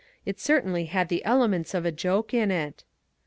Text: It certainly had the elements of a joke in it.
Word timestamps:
It 0.25 0.39
certainly 0.39 0.85
had 0.85 1.09
the 1.09 1.23
elements 1.23 1.75
of 1.75 1.85
a 1.85 1.91
joke 1.91 2.33
in 2.33 2.49
it. 2.49 2.83